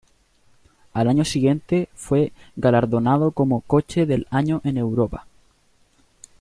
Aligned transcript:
Al 0.93 1.09
año 1.09 1.23
siguiente 1.23 1.87
fue 1.93 2.31
galardonado 2.55 3.29
como 3.33 3.61
Coche 3.61 4.07
del 4.07 4.25
Año 4.31 4.59
en 4.63 4.77
Europa. 4.79 5.27